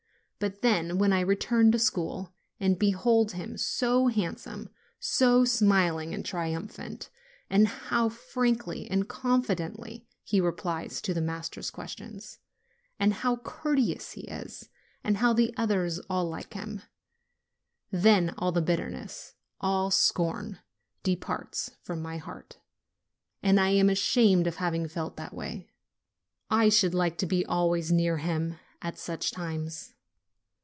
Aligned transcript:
But 0.39 0.63
then, 0.63 0.97
when 0.97 1.13
I 1.13 1.19
re 1.19 1.35
turn 1.35 1.71
to 1.71 1.77
school, 1.77 2.33
and 2.59 2.79
behold 2.79 3.33
him 3.33 3.57
so 3.57 4.07
handsome, 4.07 4.69
so 4.99 5.45
smiling 5.45 6.15
and 6.15 6.25
triumphant, 6.25 7.11
and 7.47 7.67
hear 7.67 7.77
how 7.77 8.09
frankly 8.09 8.89
and 8.89 9.07
confidently 9.07 10.07
he 10.23 10.41
replies 10.41 10.99
to 11.03 11.13
the 11.13 11.21
master's 11.21 11.69
questions, 11.69 12.39
and 12.99 13.13
how 13.13 13.35
courteous 13.35 14.13
he 14.13 14.21
is, 14.21 14.67
and 15.03 15.17
how 15.17 15.31
the 15.31 15.53
others 15.57 15.99
all 16.09 16.27
like 16.27 16.55
him, 16.55 16.81
then 17.91 18.33
all 18.39 18.51
the 18.51 18.63
bit 18.63 18.79
terness, 18.79 19.33
all 19.59 19.91
scorn, 19.91 20.57
departs 21.03 21.69
from 21.83 22.01
my 22.01 22.17
heart, 22.17 22.57
and 23.43 23.59
I 23.59 23.69
am 23.69 23.91
ashamed 23.91 24.47
of 24.47 24.55
having 24.55 24.87
felt 24.87 25.17
that 25.17 25.35
way. 25.35 25.69
I 26.49 26.69
should 26.69 26.95
like 26.95 27.19
to 27.19 27.27
be 27.27 27.45
always 27.45 27.91
near 27.91 28.17
him 28.17 28.55
at 28.81 28.97
such 28.97 29.29
times. 29.29 29.93